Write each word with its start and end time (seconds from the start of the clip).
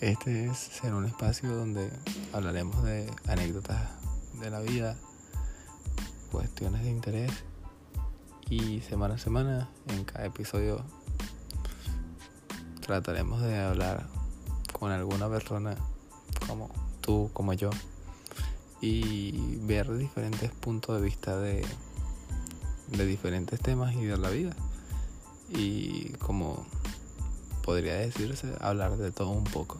Este 0.00 0.54
será 0.54 0.96
un 0.96 1.04
espacio 1.04 1.54
donde 1.54 1.92
hablaremos 2.32 2.82
de 2.84 3.06
anécdotas 3.26 3.90
de 4.40 4.50
la 4.50 4.60
vida, 4.60 4.96
cuestiones 6.32 6.82
de 6.84 6.90
interés 6.90 7.30
y 8.48 8.80
semana 8.80 9.16
a 9.16 9.18
semana 9.18 9.68
en 9.88 10.04
cada 10.04 10.24
episodio 10.24 10.82
trataremos 12.80 13.42
de 13.42 13.58
hablar 13.58 14.08
con 14.72 14.90
alguna 14.90 15.28
persona 15.28 15.76
como 16.48 16.70
tú, 17.02 17.28
como 17.34 17.52
yo 17.52 17.68
y 18.80 19.58
ver 19.66 19.94
diferentes 19.98 20.50
puntos 20.50 20.96
de 20.96 21.04
vista 21.06 21.36
de, 21.36 21.62
de 22.88 23.06
diferentes 23.06 23.60
temas 23.60 23.94
y 23.94 24.06
de 24.06 24.16
la 24.16 24.30
vida. 24.30 24.56
Y 25.50 26.10
como 26.14 26.64
podría 27.62 27.94
decirse 27.94 28.48
hablar 28.60 28.96
de 28.96 29.10
todo 29.12 29.30
un 29.30 29.44
poco. 29.44 29.78